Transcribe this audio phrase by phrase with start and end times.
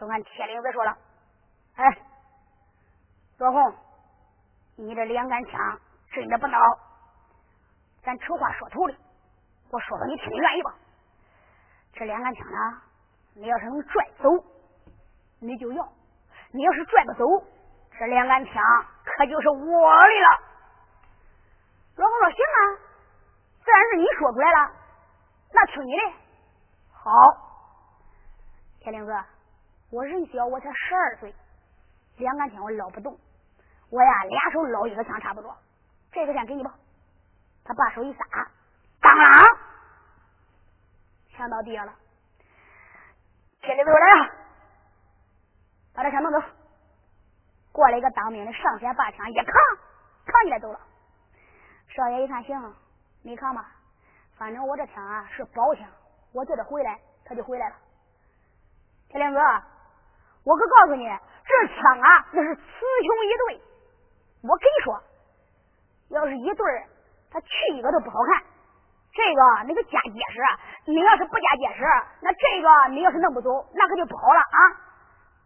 [0.00, 0.96] 就看铁岭子说了
[1.74, 1.84] ：“哎，
[3.38, 3.74] 罗红，
[4.76, 5.80] 你这两杆枪
[6.12, 6.78] 真的不孬。
[8.02, 8.96] 咱丑话说头里，
[9.70, 10.74] 我说说你听，你愿意吧？
[11.94, 12.80] 这两杆枪呢，
[13.34, 14.30] 你要是能拽走，
[15.40, 15.84] 你就要；
[16.52, 17.24] 你要是拽不走，
[17.98, 18.62] 这两杆枪
[19.04, 20.28] 可就是我的了。”
[21.98, 22.60] 罗红说：“行啊，
[23.64, 24.72] 自然是你说出来了，
[25.52, 26.02] 那听你的。
[26.92, 27.10] 好，
[28.78, 29.12] 铁岭子。”
[29.90, 31.34] 我人小，我才十二岁，
[32.18, 33.18] 两杆枪我捞不动，
[33.90, 35.56] 我呀俩手捞一个枪差不多。
[36.12, 36.74] 这个先给你吧。
[37.64, 38.24] 他把手一撒，
[39.00, 39.58] 当啷，
[41.30, 41.94] 枪到地下了。
[43.62, 44.34] 铁里头来了，
[45.94, 46.42] 把这枪弄走。
[47.72, 49.46] 过来一个当兵的，上前把枪一扛，
[50.26, 50.80] 扛起来走了。
[51.88, 52.74] 少爷一看，行，
[53.22, 53.72] 你扛吧，
[54.36, 55.88] 反正我这枪啊是宝枪，
[56.32, 57.76] 我叫他回来，他就回来了。
[59.08, 59.40] 铁亮哥。
[60.48, 62.62] 我可告诉你，这枪啊，那是雌
[63.04, 63.60] 雄一对。
[64.40, 64.98] 我跟你说，
[66.08, 66.88] 要是一对儿，
[67.30, 68.42] 他去一个都不好看。
[69.12, 70.40] 这个那个加结实，
[70.86, 71.84] 你要是不加结实，
[72.22, 74.58] 那这个你要是弄不走，那可就不好了啊。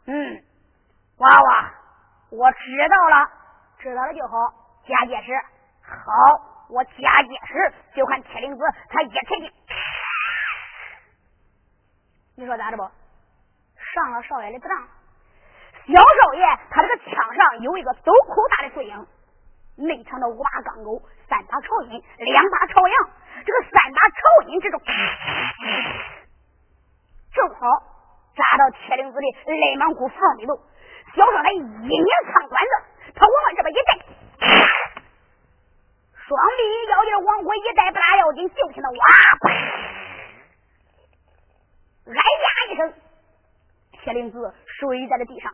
[0.06, 0.44] 嗯，
[1.18, 1.74] 娃娃，
[2.30, 3.28] 我知道了，
[3.80, 4.54] 知道了就好，
[4.86, 5.32] 加结实。
[5.82, 9.52] 好，我加结实，就看铁灵子他一沉劲，
[12.36, 12.88] 你说咋着不？
[13.92, 14.70] 上了少爷的当，
[15.86, 19.06] 小少爷他这个枪上有一个斗口大的碎影，
[19.76, 23.10] 内藏的五把钢钩，三把朝阴，两把朝阳。
[23.44, 24.80] 这个三把朝阴之中，
[27.34, 27.66] 正好
[28.36, 30.56] 扎到铁灵子的内蒙古缝里头。
[31.14, 32.70] 小少爷一拧枪管子，
[33.14, 33.90] 他往这边一带，
[36.14, 38.96] 双臂腰间往回一带，不大要紧，就听到哇，
[42.06, 42.94] 哎呀一声。
[44.12, 45.50] 铁灵子睡在了地上，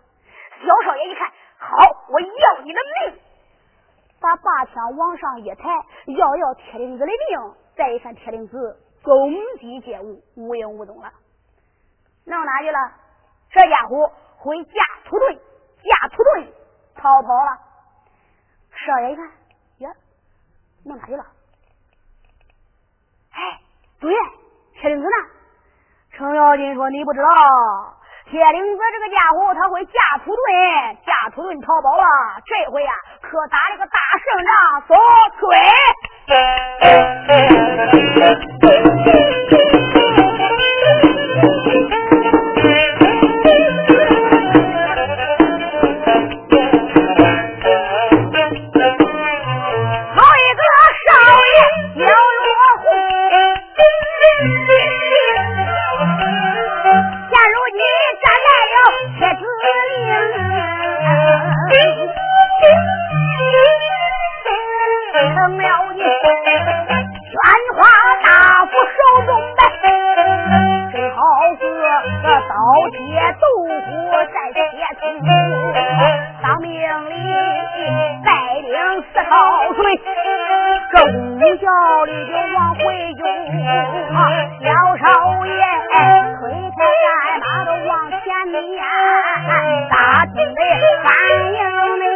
[0.59, 1.77] 小少爷一看，好，
[2.09, 3.21] 我要你的命！
[4.21, 5.69] 把把枪往上一抬，
[6.07, 7.55] 要要铁灵子的命。
[7.77, 11.13] 再一看，铁灵子公鸡皆无，无影无踪了，
[12.25, 12.79] 弄哪去了？
[13.51, 14.73] 这家伙会架
[15.05, 15.39] 土遁，
[15.85, 16.49] 架土遁
[16.97, 17.59] 逃跑了。
[18.73, 19.31] 少爷一看，
[19.79, 19.91] 呀，
[20.85, 21.25] 弄哪去了？
[23.31, 23.61] 哎，
[24.01, 24.13] 对，
[24.81, 25.31] 铁灵子呢？
[26.11, 27.29] 程咬金说：“你不知道。”
[28.31, 32.05] 铁岭子这个家伙，他会架土遁，架土遁逃跑了。
[32.45, 32.93] 这回啊，
[33.25, 34.85] 可打了个大胜仗，
[72.91, 72.97] 接
[73.41, 73.87] 豆腐，
[74.33, 74.59] 再接
[75.01, 75.03] 葱。
[76.43, 76.69] 当命
[77.11, 77.13] 里
[78.25, 78.27] 带
[78.61, 78.73] 领
[79.13, 79.33] 四号
[79.75, 79.81] 队，
[80.93, 80.97] 狗
[81.57, 81.65] 叫
[82.07, 82.79] 的就往回
[83.13, 83.23] 涌。
[84.61, 84.67] 小
[84.97, 85.05] 少
[85.47, 85.51] 爷
[86.39, 87.07] 推开战
[87.41, 88.17] 马都往前
[88.53, 88.81] 撵，
[89.91, 89.95] 大
[90.27, 90.61] 听的
[91.05, 91.07] 反
[91.53, 91.57] 应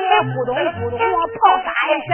[0.08, 1.68] 的咕咚咕咚炮三
[2.08, 2.10] 声。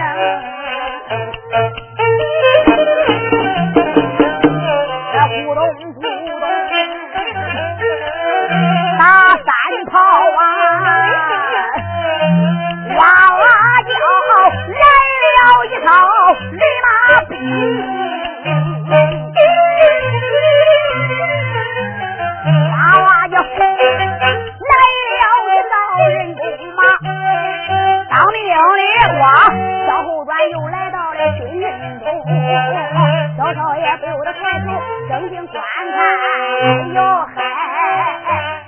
[36.61, 36.99] 哎呦
[37.37, 37.39] 嘿！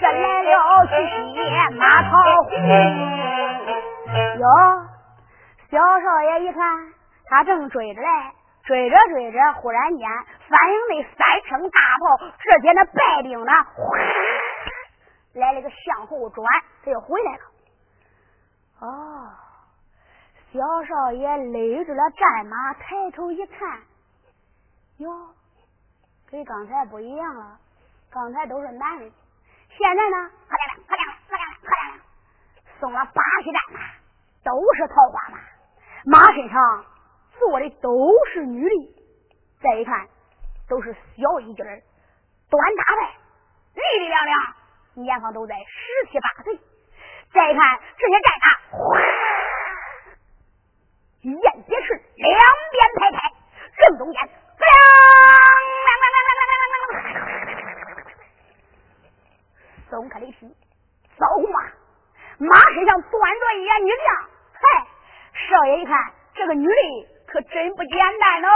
[0.00, 0.92] 这来了几
[1.34, 1.36] 匹
[1.76, 2.10] 马跑
[2.44, 2.50] 虎
[4.38, 4.46] 哟！
[5.68, 6.60] 小少爷一看，
[7.26, 8.32] 他正追着来，
[8.62, 10.08] 追着追着，忽然间
[10.48, 13.98] 反应那三声大炮，直接那败兵呢，哗，
[15.34, 16.46] 来了个向后转，
[16.84, 17.40] 他又回来了。
[18.80, 19.32] 哦，
[20.52, 23.80] 小少爷勒住了战马，抬头一看，
[24.98, 25.10] 哟，
[26.30, 27.58] 跟刚才不一样了。
[28.12, 29.12] 刚才都是男人，
[29.68, 32.00] 现在呢，可亮亮，可亮亮，可亮亮，可亮亮，
[32.80, 33.78] 送了八匹战马，
[34.42, 35.38] 都是桃花马，
[36.04, 36.84] 马身上
[37.38, 39.04] 坐的都是女的，
[39.62, 40.08] 再一看，
[40.68, 41.80] 都是小一军儿，
[42.50, 43.10] 短打扮，
[43.74, 44.56] 力力亮亮，
[44.94, 46.58] 年方都在十七八岁，
[47.32, 48.46] 再一看这些战马，
[48.76, 48.98] 哗，
[51.22, 52.38] 燕蝶是两
[52.72, 53.32] 边拍拍，
[53.78, 55.49] 正中间，亮。
[63.54, 64.06] 一眼女将，
[64.54, 64.62] 嗨！
[65.48, 65.98] 少爷一看，
[66.34, 66.72] 这个女的
[67.26, 68.50] 可真不简单哦。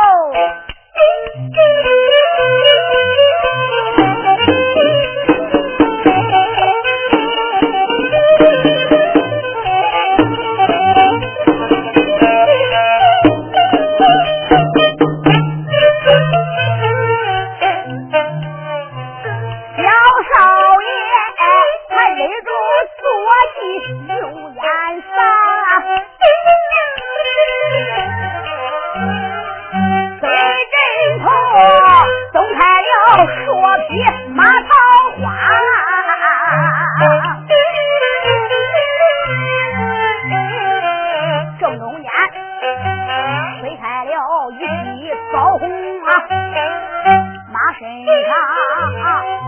[47.85, 48.33] 身上，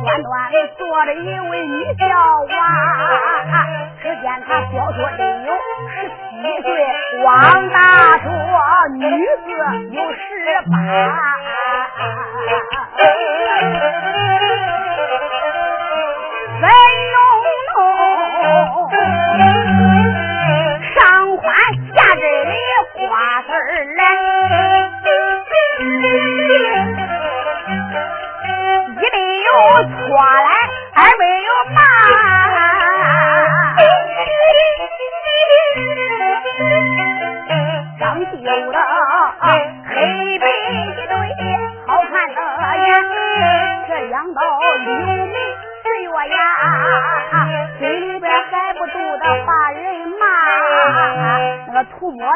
[0.04, 2.48] 端端的坐着一位女小娃。
[4.02, 5.50] 只见她小说里有
[5.88, 6.12] 十七
[6.62, 6.66] 岁，
[7.24, 7.30] 王
[7.70, 7.78] 大
[8.18, 8.24] 叔
[8.98, 9.00] 女
[9.44, 9.48] 子
[9.90, 10.20] 有十
[10.70, 10.74] 八。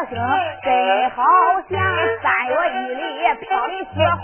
[0.05, 0.17] 声，
[0.63, 1.23] 真好
[1.69, 1.73] 像
[2.21, 3.01] 三月雨里
[3.41, 3.95] 飘的雪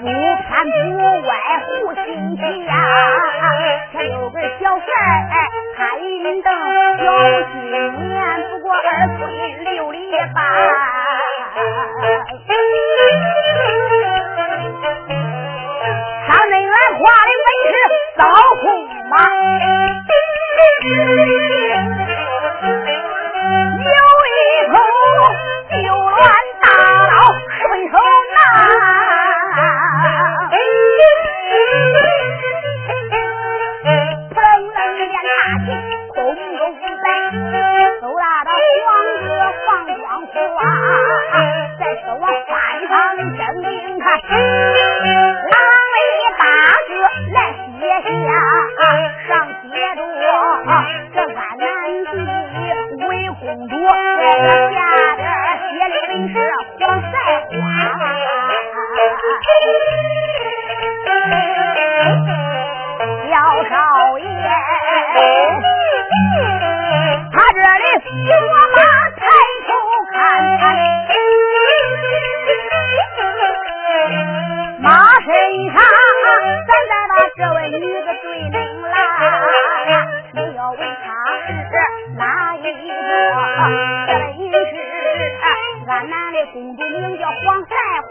[0.00, 1.32] 不偏不歪
[1.64, 2.72] 护亲戚呀。
[4.08, 4.84] 有个小帅
[5.76, 6.85] 他云灯。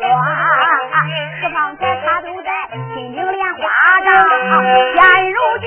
[0.04, 0.08] 花，
[1.40, 2.50] 十方才他都在
[2.94, 3.60] 金顶莲花
[4.04, 4.08] 杖，
[4.94, 4.98] 现
[5.32, 5.66] 如今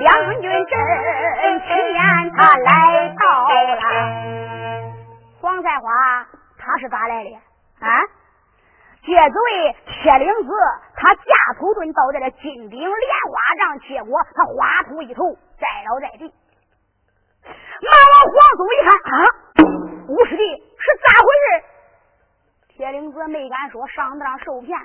[0.00, 0.06] 两
[0.40, 0.72] 军阵
[1.60, 1.70] 前
[2.36, 2.68] 他来
[3.18, 3.80] 到了。
[5.40, 6.26] 黄赛花，
[6.58, 7.30] 他是咋来的？
[7.80, 7.86] 啊？
[9.04, 10.50] 见这位铁岭子，
[10.96, 16.32] 他架土遁到了金顶莲花杖，结果他花土一头栽倒在地。
[17.44, 19.14] 马老皇祖一看啊，
[20.08, 20.42] 五师弟
[20.78, 21.71] 是咋回事？
[22.82, 24.76] 铁岭子没敢说上当受骗，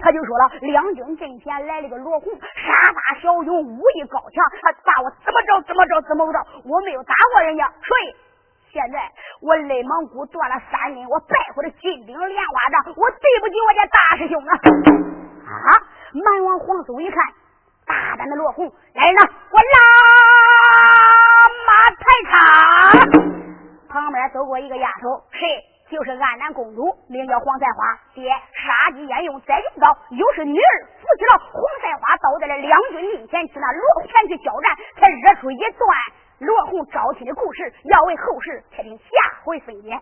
[0.00, 8.16] 他就说了：两军阵前来了个罗红，杀伐小勇，武艺高强，他把我怎么着怎么着怎么着，我没有打过人家，所以
[8.72, 9.08] 现在
[9.40, 14.50] 我肋蒙古断了三根，我败回了金顶莲花掌，我对不起我家大师兄啊！
[15.46, 15.78] 啊！
[16.12, 17.22] 蛮王黄松一看，
[17.86, 19.78] 大胆的罗红，来人呐，我拉
[21.68, 21.70] 马
[22.02, 22.34] 抬场！
[23.88, 25.73] 旁边走过一个丫头，谁。
[25.90, 27.98] 就是安南公主，名叫黄赛花。
[28.14, 29.96] 爹，杀鸡焉用宰牛刀？
[30.10, 35.88] 又是女儿扶起了黄赛花，倒在了两军面前，去那罗前去交战，才惹出一段
[36.38, 37.72] 罗红招亲的故事。
[37.84, 39.04] 要为后世，且听下
[39.44, 40.00] 回分解。